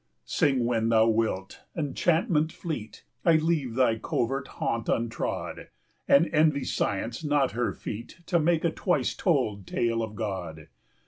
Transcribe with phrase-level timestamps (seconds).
[0.25, 5.67] Sing when thou wilt, enchantment fleet, I leave thy covert haunt untrod,
[6.07, 10.69] And envy Science not her feat 35 To make a twice told tale of God.